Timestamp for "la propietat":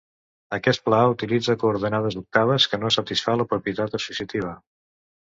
3.41-3.99